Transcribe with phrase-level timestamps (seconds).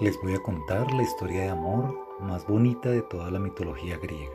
[0.00, 4.32] Les voy a contar la historia de amor más bonita de toda la mitología griega.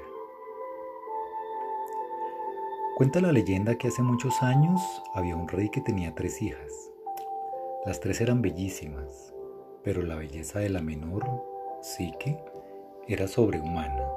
[2.96, 4.80] Cuenta la leyenda que hace muchos años
[5.16, 6.92] había un rey que tenía tres hijas.
[7.84, 9.34] Las tres eran bellísimas,
[9.84, 11.26] pero la belleza de la menor,
[11.82, 12.38] Psique,
[13.08, 14.08] era sobrehumana.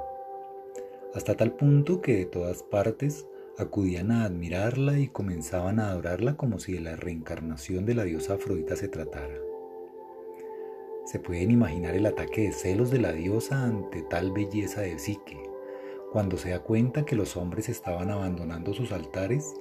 [1.15, 3.25] Hasta tal punto que de todas partes
[3.57, 8.35] acudían a admirarla y comenzaban a adorarla como si de la reencarnación de la diosa
[8.35, 9.48] Afrodita se tratara.
[11.05, 15.41] Se pueden imaginar el ataque de celos de la diosa ante tal belleza de Psique,
[16.11, 19.55] cuando se da cuenta que los hombres estaban abandonando sus altares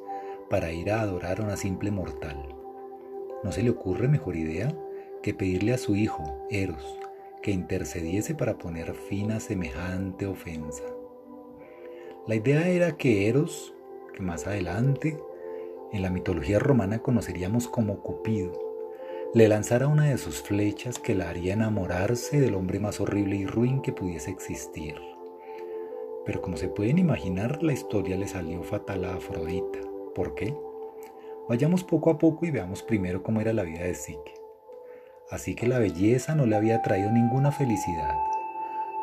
[0.51, 2.55] para ir a adorar a una simple mortal.
[3.45, 4.77] ¿No se le ocurre mejor idea
[5.23, 6.98] que pedirle a su hijo, Eros,
[7.43, 10.84] que intercediese para poner fin a semejante ofensa?
[12.27, 13.74] La idea era que Eros,
[14.15, 15.18] que más adelante
[15.93, 18.67] en la mitología romana conoceríamos como Cupido,
[19.34, 23.46] le lanzara una de sus flechas que la haría enamorarse del hombre más horrible y
[23.46, 24.95] ruin que pudiese existir.
[26.24, 29.80] Pero como se pueden imaginar, la historia le salió fatal a Afrodita.
[30.15, 30.56] ¿Por qué?
[31.46, 34.34] Vayamos poco a poco y veamos primero cómo era la vida de Psique.
[35.30, 38.16] Así que la belleza no le había traído ninguna felicidad.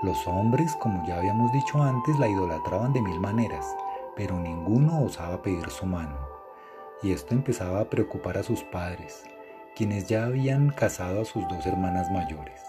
[0.02, 3.66] Los hombres, como ya habíamos dicho antes, la idolatraban de mil maneras,
[4.16, 6.18] pero ninguno osaba pedir su mano.
[7.04, 9.24] Y esto empezaba a preocupar a sus padres,
[9.76, 12.62] quienes ya habían casado a sus dos hermanas mayores.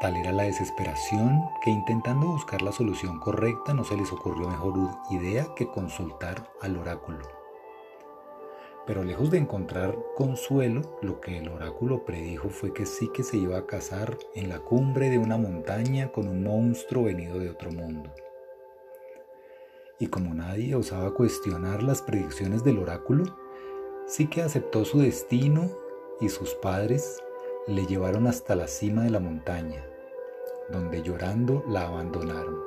[0.00, 4.74] Tal era la desesperación que intentando buscar la solución correcta no se les ocurrió mejor
[5.10, 7.26] idea que consultar al oráculo.
[8.86, 13.36] Pero lejos de encontrar consuelo, lo que el oráculo predijo fue que sí que se
[13.36, 17.72] iba a casar en la cumbre de una montaña con un monstruo venido de otro
[17.72, 18.14] mundo.
[19.98, 23.24] Y como nadie osaba cuestionar las predicciones del oráculo,
[24.06, 25.68] sí que aceptó su destino
[26.20, 27.22] y sus padres
[27.66, 29.84] le llevaron hasta la cima de la montaña,
[30.70, 32.60] donde llorando la abandonaron.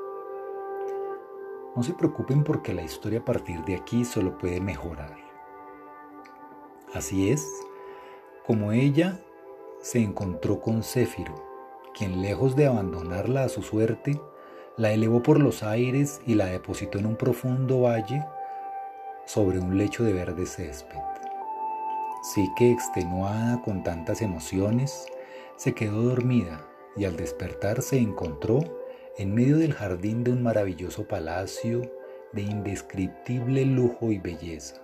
[1.75, 5.15] No se preocupen porque la historia a partir de aquí solo puede mejorar.
[6.93, 7.47] Así es,
[8.45, 9.19] como ella
[9.81, 11.35] se encontró con Céfiro,
[11.93, 14.19] quien lejos de abandonarla a su suerte,
[14.75, 18.25] la elevó por los aires y la depositó en un profundo valle
[19.25, 21.18] sobre un lecho de verde césped.
[22.21, 25.07] Sí que extenuada con tantas emociones,
[25.55, 26.65] se quedó dormida
[26.97, 28.59] y al despertar se encontró
[29.17, 31.81] en medio del jardín de un maravilloso palacio
[32.33, 34.81] de indescriptible lujo y belleza.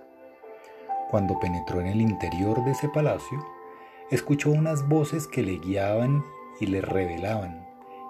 [1.10, 3.38] Cuando penetró en el interior de ese palacio,
[4.10, 6.24] escuchó unas voces que le guiaban
[6.60, 7.66] y le revelaban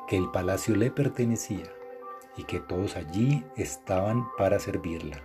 [0.07, 1.67] que el palacio le pertenecía
[2.37, 5.21] y que todos allí estaban para servirla.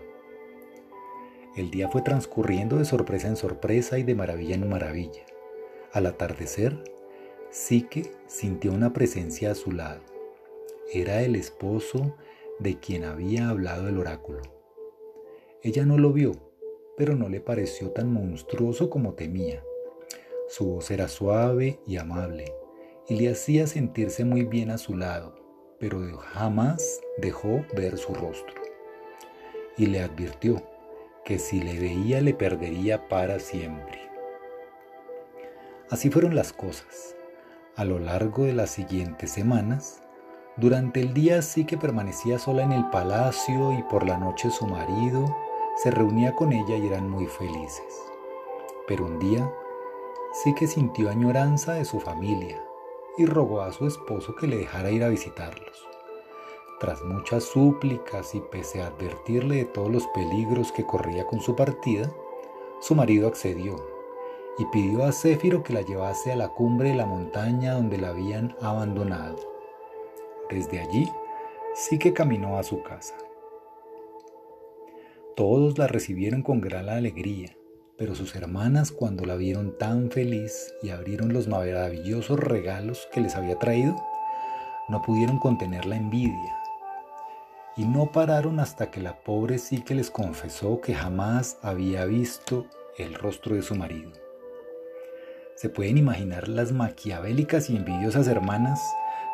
[1.55, 5.25] El día fue transcurriendo de sorpresa en sorpresa y de maravilla en maravilla.
[5.91, 6.81] Al atardecer,
[7.49, 10.01] Sique sintió una presencia a su lado.
[10.93, 12.15] Era el esposo
[12.59, 14.41] de quien había hablado el oráculo.
[15.61, 16.31] Ella no lo vio,
[16.95, 19.61] pero no le pareció tan monstruoso como temía.
[20.47, 22.53] Su voz era suave y amable,
[23.09, 25.35] y le hacía sentirse muy bien a su lado,
[25.79, 28.55] pero jamás dejó ver su rostro.
[29.77, 30.63] Y le advirtió,
[31.23, 33.99] que si le veía le perdería para siempre.
[35.89, 37.15] Así fueron las cosas.
[37.75, 40.01] A lo largo de las siguientes semanas,
[40.57, 44.67] durante el día sí que permanecía sola en el palacio y por la noche su
[44.67, 45.25] marido
[45.77, 48.03] se reunía con ella y eran muy felices.
[48.87, 49.51] Pero un día
[50.43, 52.61] sí que sintió añoranza de su familia
[53.17, 55.90] y rogó a su esposo que le dejara ir a visitarlos.
[56.81, 61.55] Tras muchas súplicas y pese a advertirle de todos los peligros que corría con su
[61.55, 62.11] partida,
[62.79, 63.75] su marido accedió
[64.57, 68.09] y pidió a Céfiro que la llevase a la cumbre de la montaña donde la
[68.09, 69.37] habían abandonado.
[70.49, 71.07] Desde allí
[71.75, 73.15] sí que caminó a su casa.
[75.35, 77.55] Todos la recibieron con gran alegría,
[77.95, 83.35] pero sus hermanas cuando la vieron tan feliz y abrieron los maravillosos regalos que les
[83.35, 83.95] había traído,
[84.89, 86.60] no pudieron contener la envidia
[87.77, 92.65] y no pararon hasta que la pobre sí que les confesó que jamás había visto
[92.97, 94.11] el rostro de su marido.
[95.55, 98.81] Se pueden imaginar las maquiavélicas y envidiosas hermanas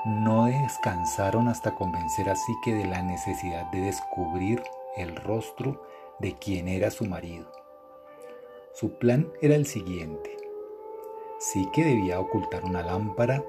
[0.06, 4.62] no descansaron hasta convencer a que de la necesidad de descubrir
[4.96, 5.86] el rostro
[6.20, 7.52] de quien era su marido.
[8.74, 10.38] Su plan era el siguiente.
[11.40, 13.44] Sí que debía ocultar una lámpara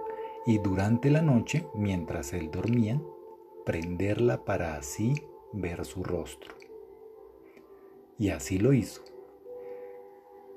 [0.46, 3.00] y durante la noche, mientras él dormía,
[3.69, 5.12] prenderla para así
[5.53, 6.55] ver su rostro.
[8.19, 9.03] Y así lo hizo.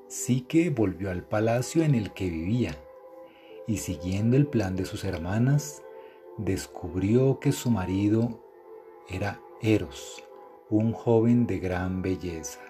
[0.07, 2.73] Sí que volvió al palacio en el que vivía
[3.67, 5.83] y siguiendo el plan de sus hermanas,
[6.37, 8.45] descubrió que su marido
[9.09, 10.23] era Eros,
[10.69, 12.61] un joven de gran belleza,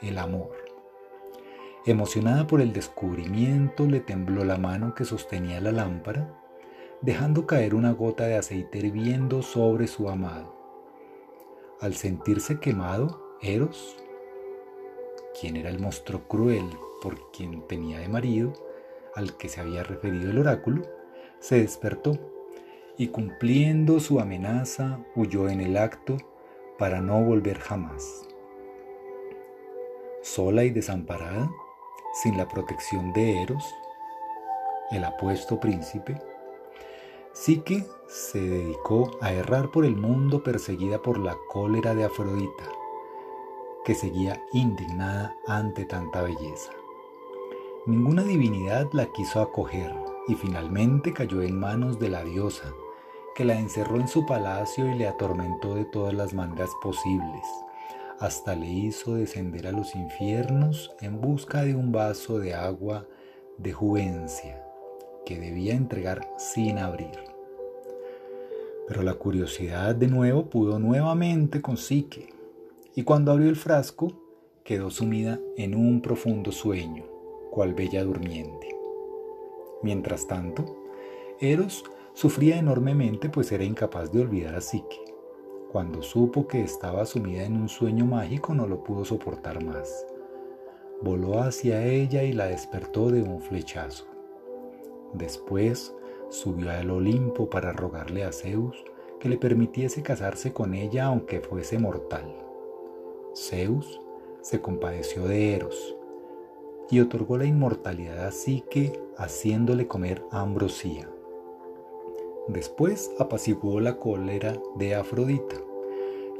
[0.00, 0.52] el amor.
[1.86, 6.45] Emocionada por el descubrimiento, le tembló la mano que sostenía la lámpara,
[7.02, 10.54] dejando caer una gota de aceite hirviendo sobre su amado.
[11.80, 13.96] Al sentirse quemado, Eros,
[15.38, 16.64] quien era el monstruo cruel
[17.02, 18.52] por quien tenía de marido,
[19.14, 20.82] al que se había referido el oráculo,
[21.38, 22.18] se despertó
[22.96, 26.16] y cumpliendo su amenaza huyó en el acto
[26.78, 28.26] para no volver jamás.
[30.22, 31.50] Sola y desamparada,
[32.22, 33.64] sin la protección de Eros,
[34.90, 36.20] el apuesto príncipe,
[37.38, 42.64] Psique se dedicó a errar por el mundo perseguida por la cólera de Afrodita,
[43.84, 46.72] que seguía indignada ante tanta belleza.
[47.84, 49.94] Ninguna divinidad la quiso acoger
[50.28, 52.72] y finalmente cayó en manos de la diosa,
[53.34, 57.46] que la encerró en su palacio y le atormentó de todas las maneras posibles,
[58.18, 63.06] hasta le hizo descender a los infiernos en busca de un vaso de agua
[63.58, 64.65] de juvencia
[65.26, 67.18] que debía entregar sin abrir.
[68.88, 72.32] Pero la curiosidad de nuevo pudo nuevamente con Psique,
[72.94, 74.12] y cuando abrió el frasco
[74.64, 77.04] quedó sumida en un profundo sueño,
[77.50, 78.74] cual bella durmiente.
[79.82, 80.64] Mientras tanto,
[81.40, 81.84] Eros
[82.16, 85.04] Sufría enormemente pues era incapaz de olvidar a Psique.
[85.70, 90.06] Cuando supo que estaba sumida en un sueño mágico no lo pudo soportar más.
[91.02, 94.06] Voló hacia ella y la despertó de un flechazo.
[95.16, 95.94] Después
[96.28, 98.76] subió al Olimpo para rogarle a Zeus
[99.18, 102.36] que le permitiese casarse con ella aunque fuese mortal.
[103.34, 104.00] Zeus
[104.42, 105.96] se compadeció de Eros
[106.90, 111.08] y otorgó la inmortalidad a Psique haciéndole comer ambrosía.
[112.48, 115.56] Después apaciguó la cólera de Afrodita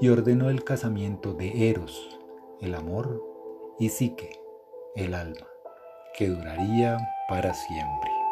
[0.00, 2.20] y ordenó el casamiento de Eros,
[2.60, 3.24] el amor,
[3.78, 4.38] y Psique,
[4.94, 5.46] el alma,
[6.16, 8.25] que duraría para siempre.